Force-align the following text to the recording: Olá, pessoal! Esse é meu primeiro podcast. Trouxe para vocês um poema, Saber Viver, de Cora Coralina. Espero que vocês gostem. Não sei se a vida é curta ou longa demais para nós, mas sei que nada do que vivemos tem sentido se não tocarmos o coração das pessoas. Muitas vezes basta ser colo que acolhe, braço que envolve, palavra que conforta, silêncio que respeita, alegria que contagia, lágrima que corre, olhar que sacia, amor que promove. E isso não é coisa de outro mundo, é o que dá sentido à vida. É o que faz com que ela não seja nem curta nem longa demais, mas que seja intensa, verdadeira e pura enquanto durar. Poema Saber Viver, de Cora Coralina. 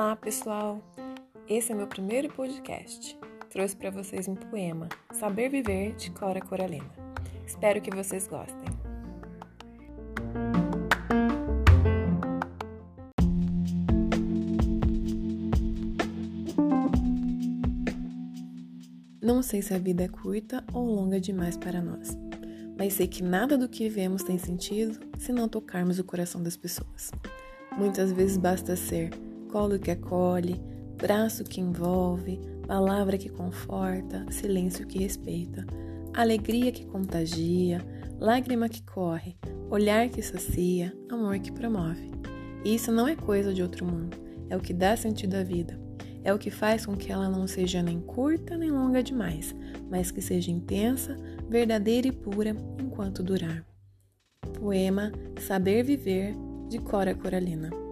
Olá, 0.00 0.14
pessoal! 0.14 0.80
Esse 1.48 1.72
é 1.72 1.74
meu 1.74 1.88
primeiro 1.88 2.32
podcast. 2.32 3.18
Trouxe 3.50 3.74
para 3.74 3.90
vocês 3.90 4.28
um 4.28 4.36
poema, 4.36 4.88
Saber 5.12 5.48
Viver, 5.48 5.96
de 5.96 6.12
Cora 6.12 6.40
Coralina. 6.40 6.88
Espero 7.44 7.80
que 7.82 7.90
vocês 7.90 8.28
gostem. 8.28 8.68
Não 19.20 19.42
sei 19.42 19.62
se 19.62 19.74
a 19.74 19.78
vida 19.78 20.04
é 20.04 20.08
curta 20.08 20.64
ou 20.72 20.86
longa 20.86 21.20
demais 21.20 21.56
para 21.56 21.82
nós, 21.82 22.16
mas 22.78 22.92
sei 22.92 23.08
que 23.08 23.20
nada 23.20 23.58
do 23.58 23.68
que 23.68 23.88
vivemos 23.88 24.22
tem 24.22 24.38
sentido 24.38 24.96
se 25.18 25.32
não 25.32 25.48
tocarmos 25.48 25.98
o 25.98 26.04
coração 26.04 26.40
das 26.40 26.56
pessoas. 26.56 27.10
Muitas 27.76 28.12
vezes 28.12 28.36
basta 28.36 28.76
ser 28.76 29.10
colo 29.48 29.78
que 29.78 29.90
acolhe, 29.90 30.60
braço 30.96 31.42
que 31.42 31.60
envolve, 31.60 32.40
palavra 32.66 33.16
que 33.18 33.28
conforta, 33.28 34.26
silêncio 34.30 34.86
que 34.86 34.98
respeita, 34.98 35.66
alegria 36.14 36.70
que 36.70 36.84
contagia, 36.86 37.80
lágrima 38.18 38.68
que 38.68 38.82
corre, 38.82 39.36
olhar 39.70 40.08
que 40.08 40.22
sacia, 40.22 40.92
amor 41.10 41.38
que 41.38 41.52
promove. 41.52 42.10
E 42.64 42.74
isso 42.74 42.92
não 42.92 43.08
é 43.08 43.16
coisa 43.16 43.52
de 43.52 43.62
outro 43.62 43.86
mundo, 43.86 44.16
é 44.50 44.56
o 44.56 44.60
que 44.60 44.72
dá 44.72 44.96
sentido 44.96 45.34
à 45.34 45.42
vida. 45.42 45.78
É 46.24 46.34
o 46.34 46.38
que 46.38 46.50
faz 46.50 46.84
com 46.84 46.96
que 46.96 47.10
ela 47.10 47.28
não 47.28 47.46
seja 47.46 47.82
nem 47.82 48.00
curta 48.00 48.56
nem 48.56 48.70
longa 48.70 49.02
demais, 49.02 49.54
mas 49.88 50.10
que 50.10 50.20
seja 50.20 50.50
intensa, 50.50 51.16
verdadeira 51.48 52.08
e 52.08 52.12
pura 52.12 52.54
enquanto 52.78 53.22
durar. 53.22 53.64
Poema 54.58 55.12
Saber 55.40 55.84
Viver, 55.84 56.34
de 56.68 56.78
Cora 56.80 57.14
Coralina. 57.14 57.87